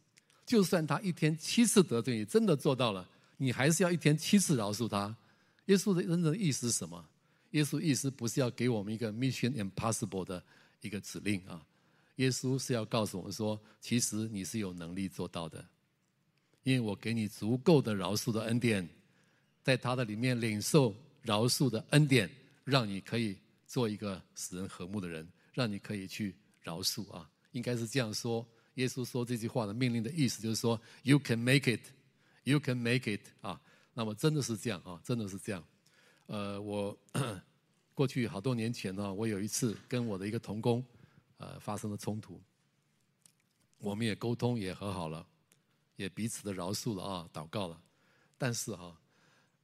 [0.46, 5.14] 就算他一天七次得罪你，真的做到了，你还是要一天七次饶恕他。
[5.66, 7.08] 耶稣的真正意思是什么？
[7.52, 10.42] 耶稣意思不是要给我们一个 mission impossible 的
[10.80, 11.64] 一个指令啊！
[12.16, 15.64] 耶稣是要告诉我们说，其实你是有能力做到的，
[16.62, 18.88] 因为我给你足够的饶恕的恩典，
[19.62, 22.30] 在他的里面领受饶恕的恩典，
[22.64, 27.28] 让你可以做一个使人和睦的人，让你可以去饶恕啊！
[27.52, 28.46] 应该是这样说。
[28.74, 31.80] 耶稣说这句话的命令的意思就是说，You can make it,
[32.44, 33.60] you can make it 啊！
[33.92, 35.64] 那么真的是这样啊，真的是这样。
[36.26, 36.96] 呃，我
[37.94, 40.84] 过去好多年前呢，我有一次跟我的一个同工，
[41.44, 42.40] 呃，发生了冲突。
[43.76, 45.26] 我们也沟通，也和好了，
[45.96, 47.78] 也彼此的饶恕了啊，祷告了。
[48.38, 48.98] 但是哈，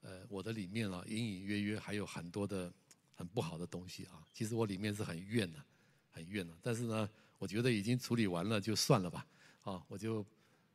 [0.03, 2.71] 呃，我的里面啊，隐隐约约还有很多的
[3.15, 4.27] 很不好的东西啊。
[4.35, 5.65] 其实我里面是很怨的，
[6.11, 6.55] 很怨的。
[6.61, 9.27] 但是呢，我觉得已经处理完了，就算了吧。
[9.63, 10.25] 啊，我就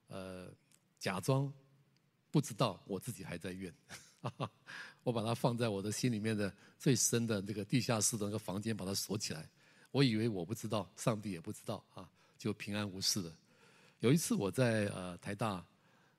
[0.08, 0.52] 呃
[0.98, 1.54] 假装。
[2.32, 3.74] 不知道我自己还在怨，
[5.04, 9.50] 我把它放在我的心里面的最深的那个地下室的那个房间，把它锁起来。
[9.96, 12.06] 我以为我不知道，上帝也不知道啊，
[12.38, 13.34] 就平安无事了。
[14.02, 15.66] 有一次我在呃台大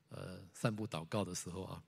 [0.09, 1.83] 呃散步祷告的时候啊。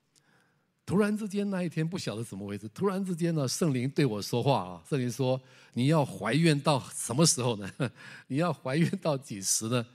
[0.85, 2.67] 突然之间，那一天不晓得怎么回事。
[2.69, 5.39] 突然之间呢，圣灵对我说话啊，圣灵说
[5.73, 7.71] ：“你要怀孕到什么时候呢？
[8.25, 9.85] 你要怀孕到几时呢？”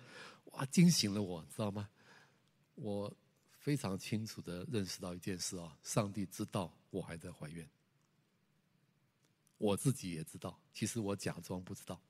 [0.52, 1.88] 哇，惊醒了我，知道吗？
[2.76, 3.12] 我
[3.58, 7.64] 非常清楚的认识到一件事啊，上帝知道我还在怀孕，
[9.58, 12.00] 我自己也知道，其实我假装不知道，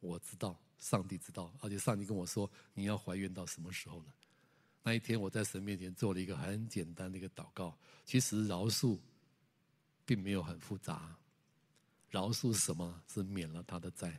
[0.00, 4.12] 我知道，上帝知道，而且上帝跟我说：“你要怀孕到什么时候呢？”
[4.82, 7.76] 那一天，我在神面前做了一个很简单的一个祷告。
[8.04, 8.98] 其实饶恕
[10.06, 11.14] 并没有很复杂，
[12.08, 13.02] 饶恕什么？
[13.06, 14.18] 是免了他的债，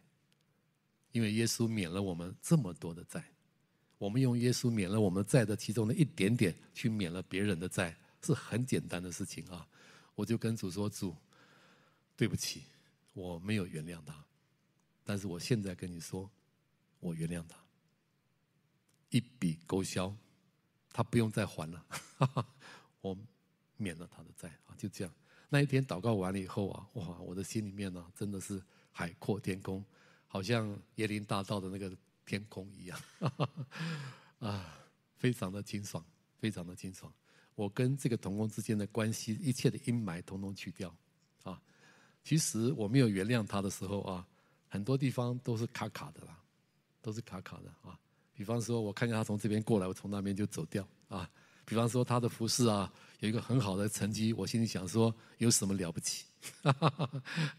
[1.12, 3.24] 因为耶稣免了我们这么多的债。
[3.98, 9.68] 我们用耶稣免了我们债的其中的一点点，去免了别人的债，是很简单的事情啊。
[10.16, 11.16] 我就跟主说：“主，
[12.20, 12.64] 对不起，
[13.14, 14.14] 我没有原谅他，
[15.06, 16.30] 但是我现在跟你说，
[17.00, 17.58] 我原谅他，
[19.10, 20.14] 一笔勾销。”
[20.92, 21.86] 他不用再还了，
[22.18, 22.46] 哈 哈
[23.00, 23.18] 我
[23.78, 24.76] 免了他的债啊！
[24.76, 25.14] 就这样，
[25.48, 29.86] 那一天祷告完了以后啊，哇，我的心里面呢、啊，真的是海阔天空，
[30.28, 33.00] 好像椰林大道的那个天空一样，
[34.40, 34.78] 啊，
[35.16, 36.04] 非常的清爽，
[36.38, 37.14] 非常的清爽。
[37.56, 40.94] 我跟这个同工之间的关系，一切的阴霾统统去掉！
[42.24, 44.26] 其实我没有原谅他的时候啊，
[44.68, 46.38] 很多地方都是卡卡的啦，
[47.02, 47.98] 都是卡卡的啊。
[48.34, 51.30] 比方说，我看见他从这边过来，我从那边就走掉啊。
[51.66, 56.26] 比方说，他的服饰啊，有一个很好的成绩，我心里想说，有什么了不起？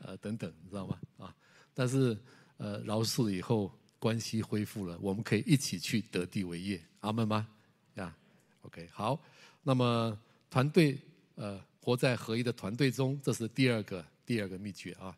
[0.00, 0.98] 呃，等等，你知道吗？
[1.18, 1.34] 啊，
[1.74, 2.16] 但是
[2.56, 7.46] 呃，饶恕了以后，关系恢复了，我们可以一起去得地为业，阿门吗？
[7.94, 8.16] 呀
[8.62, 9.20] ，OK，好。
[9.62, 10.18] 那么
[10.48, 10.98] 团队
[11.34, 15.16] 呃，活在合一的团队中，这是第二个第二个秘诀啊。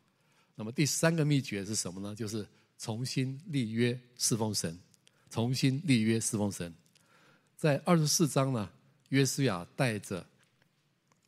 [0.55, 2.15] 那么第三个秘诀是什么呢？
[2.15, 2.47] 就是
[2.79, 4.75] 重新立约侍奉神。
[5.29, 6.71] 重新立约侍奉神，
[7.57, 8.71] 在二十四章呢，
[9.09, 10.23] 约书亚带着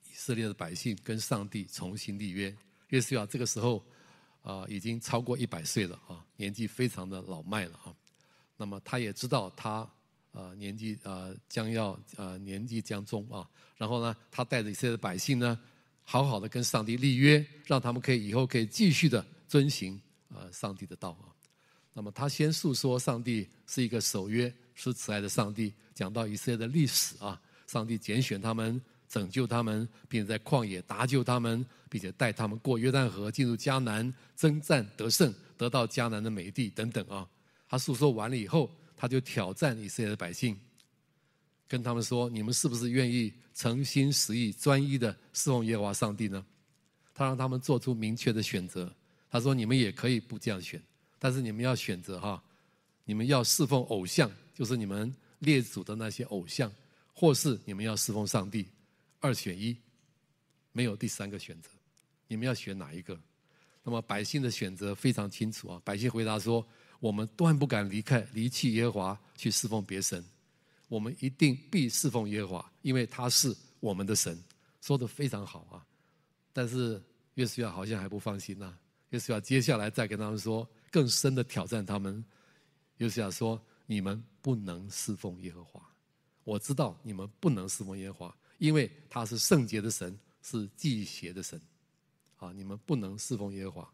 [0.03, 2.55] 以色列的百姓跟上帝重新立约。
[2.89, 3.83] 约书亚这个时候
[4.43, 7.95] 啊，已经超过一百岁了啊，年纪非常的老迈了啊。
[8.57, 9.89] 那么他也知道他
[10.33, 15.59] 啊年纪啊将要啊年纪将终啊，然后呢，他带着以色列的百姓呢，
[16.05, 21.33] 好好的跟上帝立约，让他们可以以后可以继续的遵行啊上帝的道啊。
[21.91, 37.27] 那么他先诉说上帝是一个守约、是慈爱的上帝，讲到以色列的历史啊，上帝拣选他们、拯救他们，并且在旷野搭救他们，并且带他们过约旦河进入迦南，征战得胜，得到迦南的美地等等啊。
[37.67, 40.55] 他诉说完了以后，他就挑战以色列的百姓，
[41.67, 46.45] 跟他们说：“你们是不是愿意诚心实意、专一的侍奉耶和华上帝呢？”
[47.13, 48.93] 他让他们做出明确的选择。
[49.29, 50.81] 他说：“你们也可以不这样选。”
[51.17, 52.43] 但是你们要选择哈，
[53.03, 56.71] 你们要侍奉偶像，就是你们列祖的那些偶像，
[57.13, 58.67] 或是你们要侍奉上帝，
[59.19, 59.75] 二选一，
[60.71, 61.69] 没有第三个选择，
[62.27, 63.19] 你们要选哪一个？
[63.81, 66.65] 那么百姓的选择非常清楚啊，百姓回答说：
[66.99, 70.23] 我们断不敢离开离弃耶和华去侍奉别神，
[70.87, 74.41] 我们一定必侍奉耶和华，因为他是我们的神。
[74.81, 75.85] 说的非常好啊，
[76.53, 77.01] 但是
[77.33, 78.77] 约书亚好像还不放心呐、
[79.09, 80.67] 约书亚接下来再跟他们说。
[80.91, 82.23] 更深的挑战他们，
[82.97, 85.85] 约书亚说：“你们不能侍奉耶和华。
[86.45, 91.59] 我知道你们不能侍奉耶和华，因为他是圣洁的神，是忌邪的神。
[92.37, 93.93] 啊，你们不能侍奉耶和华。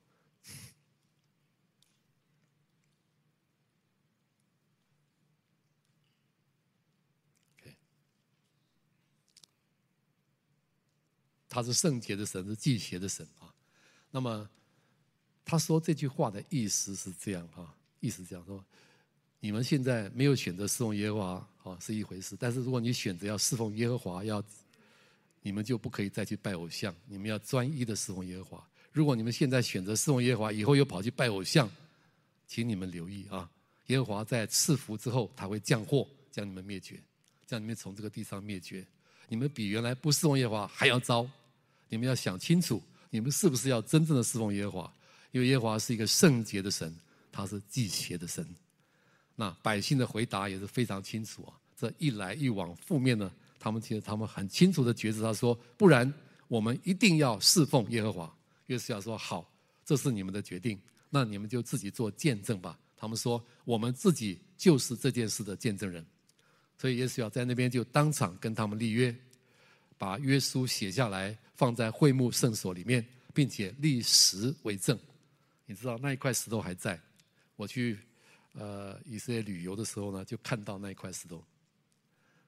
[11.51, 13.53] 他是圣洁的神，是忌邪的神啊。
[14.09, 14.49] 那么。”
[15.43, 18.63] 他说这句话的意思是这样哈，意思这样说：
[19.39, 24.41] 你们现在没有选择侍奉耶和华啊，是一回事；但是如果你选择要侍奉耶和华，要
[25.41, 28.69] 你们就不可以再去拜偶像，你们要专一的侍奉耶和华。
[28.93, 31.69] 如果你们现在选择侍奉耶和华，以后又跑去拜偶像，
[32.47, 33.49] 请你们留意啊！
[33.87, 37.01] 耶和华在赐福之后，他会降祸，将你们灭绝，
[37.47, 38.85] 将你们从这个地上灭绝。
[39.27, 41.27] 你们比原来不侍奉耶和华还要糟。
[41.91, 44.93] 你们要想清楚，你们是不是要真正的侍奉耶和华？
[45.31, 46.95] 因为耶和华是一个圣洁的神，
[47.33, 48.47] 他是忌邪的神。
[49.35, 51.53] 那百姓的回答也是非常清楚啊。
[51.77, 56.11] 这一来一往，负面呢，他们其实他们很清楚的觉知，他说：不然
[56.47, 58.33] 我们一定要侍奉耶和华。
[58.67, 59.51] 约瑟亚说：好，
[59.83, 62.79] 这是你们的决定，那你们就自己做见证吧。
[62.95, 66.05] 他们说：我们自己就是这件事的见证人。
[66.77, 69.13] 所以约书亚在那边就当场跟他们立约。
[70.01, 74.97] 把约书写下来，放在会幕圣所里面，并且立石为证。
[75.67, 76.99] 你知道那一块石头还在。
[77.55, 77.99] 我去
[78.53, 81.45] 呃以色列旅游的时候呢，就看到那一块石头。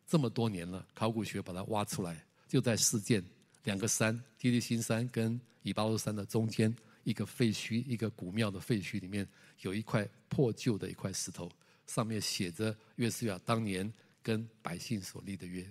[0.07, 3.23] 这么多年了，考古学把它挖出来，就在事件
[3.65, 9.27] 两个山，基利新山跟以巴路山的中间，一个废墟，一个古庙的废墟里面，
[9.61, 11.51] 有一块破旧的一块石头，
[11.85, 15.63] 上面写着约书亚当年跟百姓所立的约。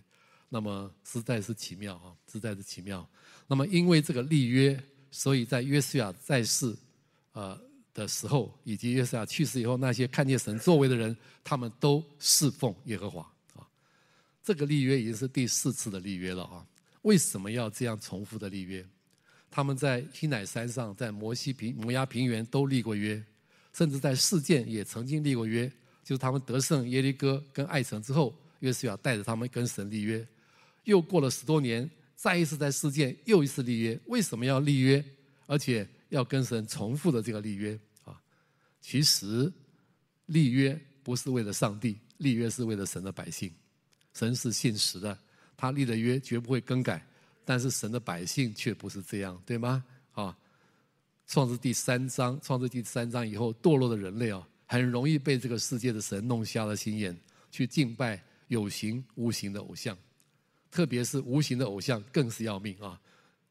[0.54, 3.08] 那么实在是奇妙啊，实在是奇妙。
[3.46, 4.78] 那么因为这个立约，
[5.10, 6.76] 所以在约书亚在世，
[7.32, 7.58] 呃
[7.94, 13.22] 的时候，以及约书亚去世以后，那些看见神作为的人，他们都侍奉耶和华
[13.54, 13.64] 啊。
[14.44, 16.66] 这个立约已经是第四次的立约了啊！
[17.00, 18.86] 为什么要这样重复的立约？
[19.50, 23.24] 他们在西乃山上，在摩西平摩押平原都立过约，
[23.72, 25.66] 甚至在事件也曾经立过约。
[26.04, 30.26] 就是他们得胜耶利哥跟爱城之后，约书亚带着他们跟神立约。
[30.84, 33.98] 又过了十多年，再一次在世界又一次立约。
[34.06, 35.04] 为什么要立约？
[35.46, 38.20] 而且要跟神重复的这个立约啊？
[38.80, 39.52] 其实
[40.26, 43.52] 立约不是为了上帝，立约是为了神的百姓。
[44.14, 45.18] 神是信实的，
[45.56, 47.04] 他立的约绝不会更改，
[47.44, 49.84] 但是神的百姓却不是这样，对吗？
[50.12, 50.36] 啊，
[51.26, 57.18] 创世第三章，创世第三章以后堕落的人类啊，很容易被这个世界的神弄瞎了心眼，
[57.50, 59.96] 去敬拜有形无形的偶像，
[60.72, 62.98] 特别是无形的偶像更是要命啊。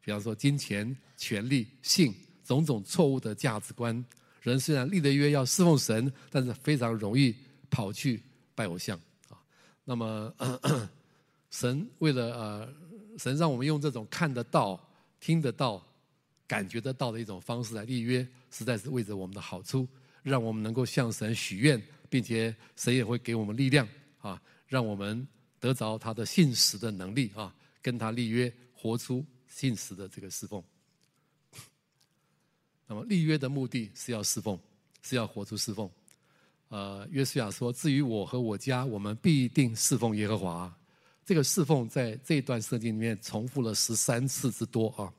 [0.04, 4.04] 比方说金钱、权力、性种种错误的价值观，
[4.42, 7.34] 人虽然立的约要侍奉神，但是非常容易
[7.70, 8.22] 跑去
[8.56, 9.38] 拜偶像啊。
[9.86, 10.34] 那么，
[11.52, 12.74] 神为了呃，
[13.20, 14.84] 神让我们用这种看得到、
[15.20, 15.86] 听得到、
[16.48, 19.88] 感觉得到的一种方式来立约，实在是为着我们的好处，
[20.24, 21.80] 让我们能够向神许愿，
[22.10, 23.88] 并且神也会给我们力量
[24.20, 25.28] 啊，让我们
[25.62, 30.62] 得着他的信实的能力啊，跟他立约，活出信实的这个侍奉。
[32.88, 34.60] 那么立约的目的是要侍奉，
[35.02, 35.90] 是要活出侍奉。
[36.70, 40.76] 呃，约书亚说：“至于我和我家，我们必定侍奉耶和华。”
[41.24, 45.14] 这个侍奉在这段圣经里面重复了十三次之多啊！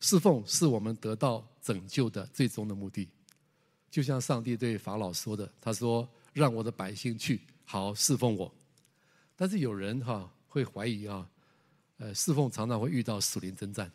[0.00, 3.08] 侍奉是我们得到拯救的最终的目的。
[3.90, 8.52] 就像上帝对法老说的：“他说，让我的百姓去，好侍奉我。”
[9.40, 11.30] 但是有人哈、会怀疑啊，
[11.98, 13.88] 呃，侍奉常常会遇到属灵征战。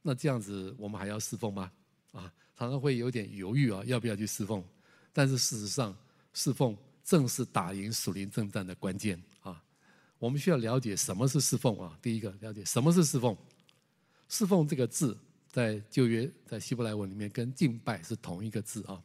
[0.00, 1.70] 那这样子，我们还要侍奉吗？
[2.12, 4.64] 啊，常常会有点犹豫啊，要不要去侍奉？
[5.12, 5.94] 但是事实上，
[6.32, 9.62] 侍奉正是打赢属灵征战的关键啊！
[10.18, 11.98] 我们需要了解什么是侍奉啊？
[12.00, 13.36] 第一个，了解什么是侍奉。
[14.30, 15.14] 侍奉这个字
[15.50, 19.02] 在旧约在希伯来文里面跟敬拜是同一个字啊。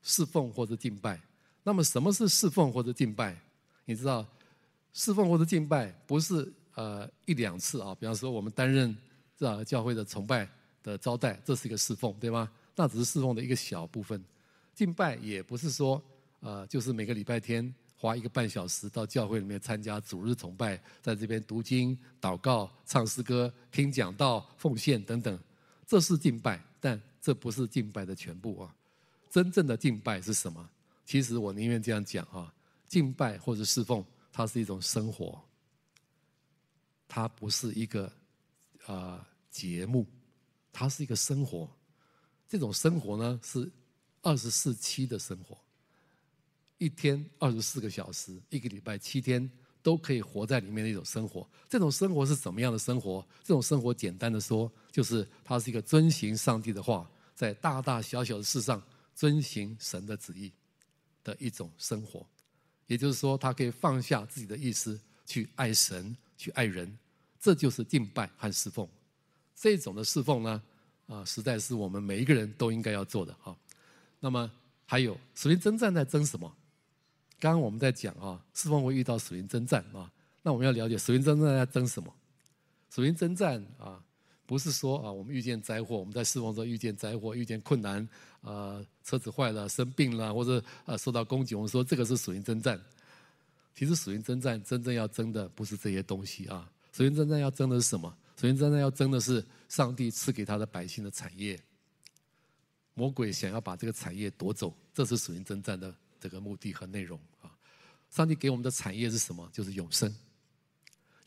[0.00, 1.20] 侍奉或者敬拜。
[1.62, 3.38] 那么什么是侍奉或者敬拜？
[3.84, 4.26] 你知道，
[4.92, 7.94] 侍奉或者敬拜不是呃一两次啊。
[7.98, 8.96] 比方说，我们担任
[9.36, 10.48] 这教会的崇拜
[10.82, 12.50] 的招待，这是一个侍奉，对吗？
[12.76, 14.22] 那只是侍奉的一个小部分。
[14.74, 16.02] 敬拜也不是说，
[16.40, 25.38] 呃，就是每个礼拜天花一个半小时到教会里面参加主日崇拜，在这边读经、祷告、唱诗歌、听讲道、奉献等等，
[25.86, 28.74] 这是敬拜，但这不是敬拜的全部啊。
[29.30, 30.66] 真正的敬拜是什么？
[31.04, 32.50] 其实我宁愿这样讲啊，
[32.90, 35.42] 敬拜或者侍奉，它是一种生活，
[37.08, 38.04] 它不是一个
[38.84, 40.06] 啊、呃、节目，
[40.70, 41.66] 它是一个生活。
[42.46, 43.72] 这种生活呢是。
[44.22, 45.56] 二十四七的生活，
[46.76, 49.50] 一天二十四个小时，一个礼拜七天
[49.82, 51.48] 都可以活在里面的一种生活。
[51.70, 53.26] 这种生活是怎么样的生活？
[53.42, 58.82] 这种生活简单的说，就是它是一个遵行上帝的话，在大大小小的事上
[59.14, 60.52] 遵行神的旨意
[61.24, 62.28] 的一种生活。
[62.90, 66.98] 也就是说，他可以放下自己的意思，去爱神，去爱人。
[67.38, 68.86] 这就是敬拜和侍奉。
[69.54, 70.60] 这种的侍奉呢，
[71.06, 73.56] 啊，实在是我们每一个人都应该要做的啊。
[74.18, 74.50] 那么
[74.86, 76.52] 还有属灵征战在争什么？
[77.38, 80.10] 刚刚我们在讲啊，侍奉会遇到属灵征战啊。
[80.42, 82.12] 那我们要了解属灵征战在争什么？
[82.92, 84.02] 属灵征战啊，
[84.46, 88.06] 不是说啊，我们遇见灾祸，我们在侍奉中遇见灾祸、遇见困难，
[88.42, 92.80] 啊，车子坏了、生病了，或者啊受到攻击，我们说这个是属灵征战。
[93.74, 98.14] 其实属灵征战真正要争的不是这些东西啊，属灵征战要争的是什么？
[98.36, 101.58] 属灵征战要争的是上帝赐给他的百姓的产业。
[102.94, 107.50] 魔鬼想要把这个产业夺走，这是属灵征战的这个目的和内容啊。
[108.10, 109.48] 上帝给我们的产业是什么？
[109.52, 110.14] 就是永生。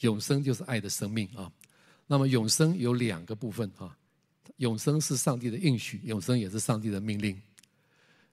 [0.01, 1.51] 永生就是爱的生命啊。
[2.05, 3.97] 那么永生有两个部分啊。
[4.58, 7.39] 永生是上帝的应许，永生也是上帝的命令。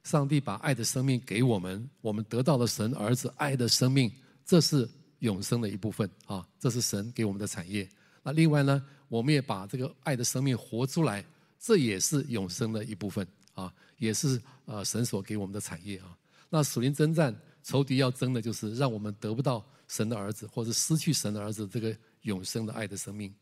[0.02, 4.10] 上帝把爱的生命给我们，我们得到了神儿子爱的生命，
[4.46, 4.88] 这是
[5.18, 7.88] 永生的一部分啊，这是神给我们的产业。
[8.22, 11.24] 那另外呢，我们也把这个爱的生命活出来，
[11.58, 16.16] 这也是永生的一部分啊，也是呃神所给我们的产业啊。
[16.48, 23.34] 那属灵征战，仇敌要争的就是让我们得不到神的儿子，或者失去神的儿子这个永生的爱的生命，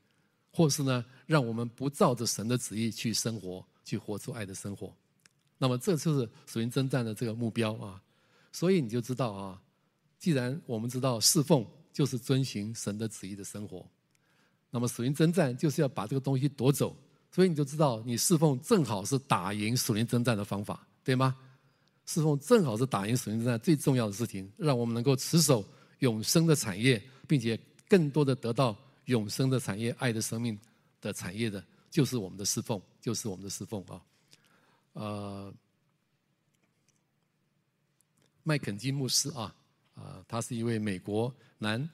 [0.59, 4.93] 或是呢，让我们不照着神的旨意去生活，去活出爱的生活。
[5.57, 8.03] 那么这就是属灵征战的这个目标啊。
[8.51, 9.63] 所以你就知道啊，
[10.19, 13.87] 既然我们知道侍奉就是遵循神的旨意的生活。
[14.69, 16.97] 那么属灵征战就是要把这个东西夺走，
[17.31, 21.37] 所以你就知道，你侍奉正好是打赢属灵征战的方法，对吗？
[22.05, 25.65] 侍奉正好是打赢属灵征战最重要的事情，让我们能够持守
[26.01, 27.57] 永生的产业，并且
[27.89, 28.77] 更多的得到
[29.09, 30.59] 永生的产业、爱的生命
[31.01, 34.03] 的产业的，就是我们的侍奉，就是我们的侍奉啊。
[34.93, 35.55] 呃，
[38.43, 39.55] 麦肯基牧师啊，
[39.95, 41.89] 啊，他是一位美国南。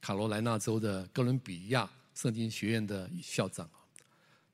[0.00, 3.78] 卡罗来纳州的哥伦比亚圣经学院的校长啊，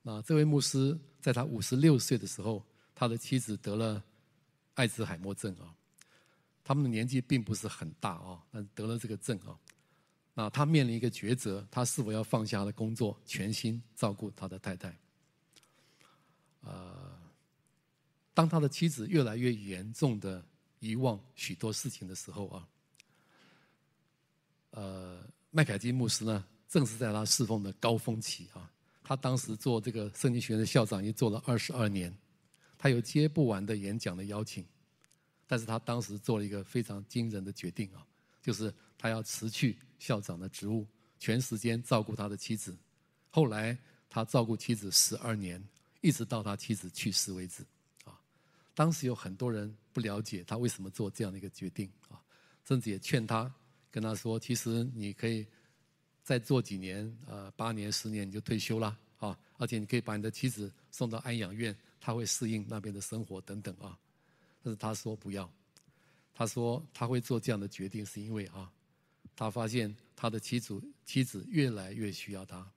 [0.02, 2.62] 那这位牧师在他五十六岁的时候，
[2.94, 4.04] 他的妻子得了
[4.74, 5.74] 艾兹海默症啊。
[6.62, 9.56] 他们的年纪并不是很大啊，但得了这个症啊。
[10.38, 14.96] 那他面临一个抉择，他是否要放下他的工作，全心照顾他的太太？
[16.60, 17.18] 呃，
[18.34, 20.40] 当他的妻子越来越严重的
[20.78, 22.68] 遗忘许多事情的时候啊，
[24.70, 25.26] 呃。
[25.50, 28.70] 麦凯基牧师呢，正是在他侍奉的高峰期啊。
[29.02, 32.14] 他当时做这个圣经学院的校长，也做了二十二年。
[32.76, 34.64] 他有接不完的演讲的邀请，
[35.46, 38.06] 但是他当时做了一个非常惊人的决定啊，
[38.42, 40.86] 就是他要辞去校长的职务，
[41.18, 42.76] 全时间照顾他的妻子。
[43.30, 43.76] 后来
[44.08, 45.62] 他照顾妻子十二年，
[46.00, 47.64] 一直到他妻子去世为止
[48.04, 48.18] 啊。
[48.74, 52.22] 当时有很多人不了解他为什么做这样的一个决定啊，
[52.64, 53.52] 甚至也劝他。
[53.90, 55.46] 跟他说：“其实你可以
[56.22, 59.36] 再做几年，呃，八年、十年你就退休了啊！
[59.56, 63.98] 而且你可以把你的妻子送到安养院，他会适应那边的生活等等啊。”
[64.62, 65.50] 但是他说不要，
[66.34, 68.70] 他说他会做这样的决定是因为啊，
[69.38, 72.68] 他发现他的妻子妻子越来越需要他，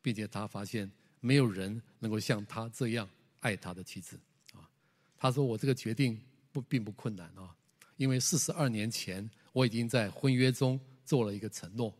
[0.00, 0.88] 并且他发现
[1.18, 3.08] 没有人能够像他这样
[3.40, 4.16] 爱他的妻子
[4.52, 4.70] 啊。
[5.18, 6.16] 他说：“我这个决定
[6.52, 7.52] 不并不困难啊，
[7.96, 11.92] 因为四十二年前。”我已经在婚约中做了一个承诺，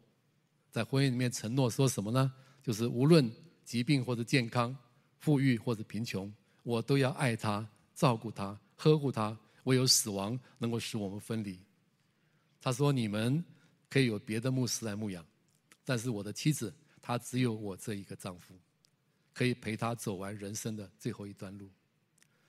[0.70, 2.32] 在婚姻里面承诺说什么呢？
[2.62, 3.28] 就是无论
[3.64, 4.74] 疾病或者健康、
[5.18, 6.32] 富裕或者贫穷，
[6.62, 11.58] 我都要爱他、照顾他、呵护他，唯有死亡能够使我们分离。
[12.60, 13.44] 他说：“你们
[13.90, 15.22] 可以有别的牧师来牧养，
[15.84, 16.72] 但是我的妻子，
[17.02, 18.54] 她只有我这一个丈夫，
[19.34, 21.68] 可以陪她走完人生的最后一段路。”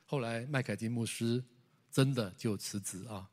[0.05, 1.43] 后来麦凯金牧师
[1.91, 3.27] 真的就辞职啊。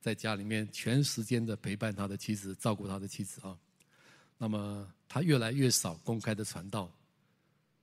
[0.00, 3.58] 在家里面全时间的陪伴他的妻子，照顾他的妻子啊。
[4.38, 6.90] 那么他越来越少公开的传道，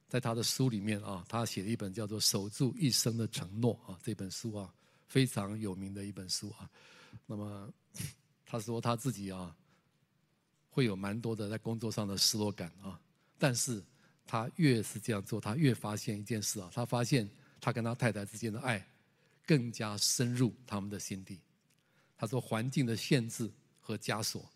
[0.07, 4.73] 在他的书里面啊，他写了一本叫做《守住一生的承诺》啊，这本书啊
[5.07, 6.69] 非常有名的一本书啊。
[7.25, 7.69] 那么
[8.45, 9.53] 他说他自己啊
[10.75, 12.99] 会有蛮多的在工作上的失落感啊，
[13.37, 13.81] 但是
[14.27, 17.29] 他越是这样做，他越发现一件事啊，他发现
[17.61, 18.85] 他跟他太太之间的爱
[19.45, 21.39] 更加深入他们的心底。
[22.17, 23.49] 他说：“环境的限制
[23.79, 24.51] 和枷锁，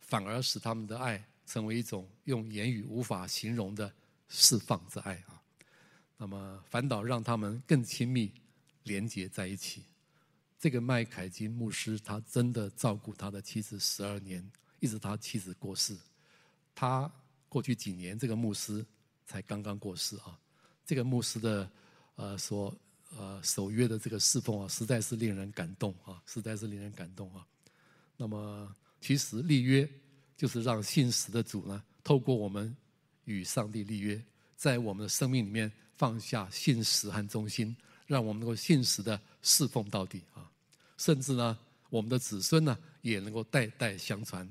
[0.00, 3.94] 反而使他们的爱成为一种用言语无法形容的
[4.28, 5.40] 释放之爱啊。
[6.16, 8.32] 那么，反倒让他们更亲密
[8.82, 9.84] 连结在一起。
[10.58, 14.44] 这个麦凯金牧师，他真的照顾他的妻子十二年，
[14.80, 15.96] 一直他妻子过世。
[16.74, 17.10] 他
[17.48, 18.84] 过去几年，这个牧师
[19.26, 20.38] 才刚刚过世啊。
[20.84, 21.70] 这个牧师的
[22.16, 22.74] 呃所。”
[23.16, 27.42] 呃，守约的这个侍奉啊，实在是令人感动啊，实在是令人感动啊。
[28.18, 29.90] 那么，其实立约
[30.36, 32.76] 就是让信实的主呢，透过我们
[33.24, 34.22] 与上帝立约，
[34.56, 37.74] 在我们的生命里面放下信实和忠心，
[38.06, 40.52] 让我们能够信实的侍奉到底啊。
[40.98, 41.58] 甚至呢，
[41.88, 44.46] 我们的子孙呢，也能够代代相传，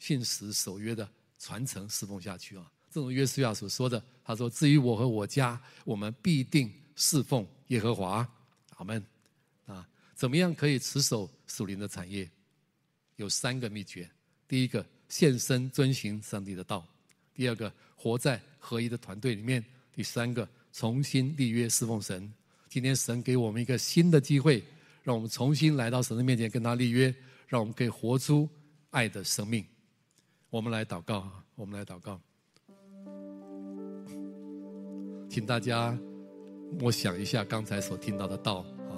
[0.00, 2.68] 信实守约的传承侍奉下去啊。
[2.90, 8.28] 这种约书亚所说的，他说：“至于我和我家，我们必定侍奉。”耶和华，
[8.78, 9.00] 阿门。
[9.66, 12.28] 啊，怎么样可以持守属灵的产业？
[13.14, 14.10] 有三个秘诀：
[14.48, 16.84] 第一个，献身遵行上帝的道；
[17.32, 22.32] 第二个，活在合一的团队里面；第三个，重新立约侍奉神。
[22.68, 24.64] 今天神给我们一个新的机会，
[25.04, 27.14] 让我们重新来到神的面前跟他立约，
[27.46, 28.48] 让我们可以活出
[28.90, 29.64] 爱的生命。
[30.50, 32.20] 我们来祷告，我们来祷告，
[35.28, 35.96] 请大家。
[36.80, 38.94] 我想一下刚才所听到的道啊，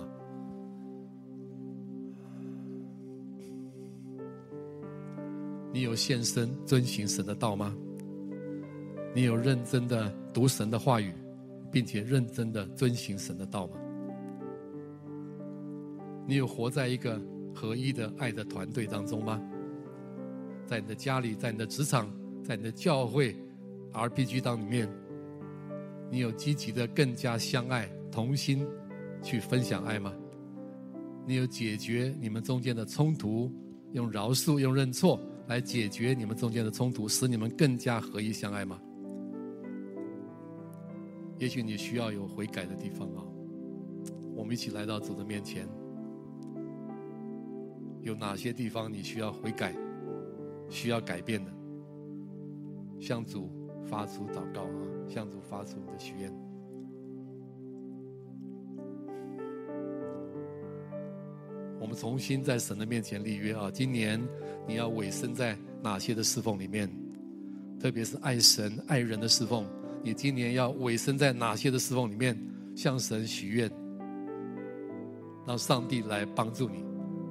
[5.73, 7.75] 你有献身遵行神的道吗？
[9.15, 11.15] 你有认真的读神的话语，
[11.71, 13.77] 并且认真的遵行神的道吗？
[16.27, 17.21] 你有活在一个
[17.55, 19.41] 合一的爱的团队当中吗？
[20.67, 22.11] 在你的家里，在你的职场，
[22.43, 23.37] 在你的教会
[23.93, 24.89] RPG 当里面，
[26.11, 28.67] 你有积极的更加相爱、同心
[29.23, 30.13] 去分享爱吗？
[31.27, 33.53] 你有解决你们中间的冲突，
[33.93, 38.81] 用饶恕、用认错来解决你们中间的冲突，使你们更加合一相爱吗？
[41.39, 43.25] 也许你需要有悔改的地方啊，
[44.35, 45.69] 我们一起来到主的面前。
[48.01, 49.73] 有哪些地方你需要悔改、
[50.73, 51.53] 需要改变的？
[52.99, 53.51] 向主
[53.85, 56.33] 发出祷告啊，向主发出你的许愿。
[61.79, 63.71] 我们重新在神的面前立约啊！
[63.71, 64.21] 今年
[64.67, 66.89] 你要委身在哪些的侍奉里面？
[67.81, 69.67] 特别是爱神爱人的侍奉，
[70.03, 72.39] 你今年要委身在哪些的侍奉里面？
[72.75, 73.71] 向神许愿，
[75.45, 76.85] 让上帝来帮助你，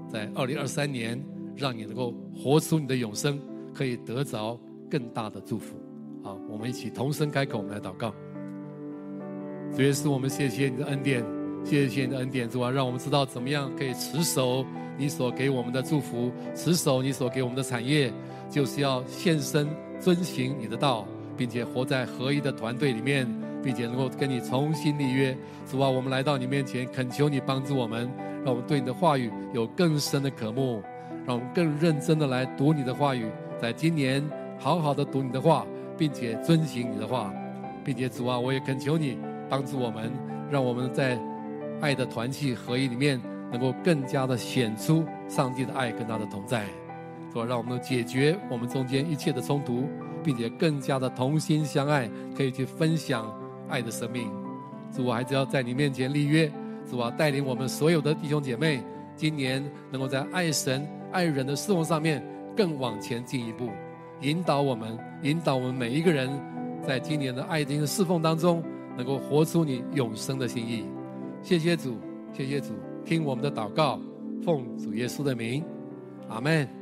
[0.08, 1.18] 在二零二三年，
[1.62, 3.40] 让你能够活出你的永生，
[3.74, 4.60] 可以得着
[4.90, 5.76] 更大的祝福。
[6.24, 8.14] 好，我们一起同声开口，我们来祷告。
[9.76, 11.24] 主耶稣，我们谢谢你的恩典。
[11.64, 14.66] 谢谢你的恩典，主啊，让我们知道怎么样可以持守
[14.98, 18.12] 你所给我们的祝福，持守你所给我们的产业，
[18.50, 21.08] 就是要献身遵行你的道，
[21.38, 23.28] 并且活在合一的团队里面，
[23.64, 25.38] 并且能够跟你重新立约。
[25.70, 28.12] 主啊，我们来到你面前，恳求你帮助我们，
[28.44, 30.82] 让我们对你的话语有更深的渴慕，
[31.34, 33.26] 我们更认真的来读你的话语，
[33.60, 34.24] 在今年
[34.58, 35.66] 好好的读你的话，
[35.98, 37.34] 并且遵行你的话，
[37.84, 39.18] 并且主啊，我也恳求你
[39.50, 40.12] 帮助我们，
[40.50, 41.20] 让我们在。
[41.82, 43.20] 爱的团契合一里面，
[43.52, 46.64] 能够更加的显出上帝的爱跟他的同在，
[47.34, 49.90] 说让我们解决我们中间一切的冲突，
[50.24, 52.08] 并且更加的同心相爱，
[52.38, 53.26] 可以去分享
[53.68, 54.32] 爱的生命。
[54.96, 56.52] 主，我还是要在你面前立约，
[56.88, 58.84] 主啊，带领我们所有的弟兄姐妹，
[59.16, 62.24] 今年能够在爱神爱人的侍奉上面
[62.56, 63.70] 更往前进一步，
[64.22, 66.30] 引导我们，引导我们每一个人，
[66.86, 68.64] 在今年的爱的侍奉当中，
[68.98, 70.86] 能够活出你永生的心意。
[71.42, 71.98] 谢谢主，
[72.34, 72.74] 谢谢主，
[73.06, 74.00] 听我们的祷告，
[74.44, 75.64] 奉主耶稣的名，
[76.30, 76.81] 阿门。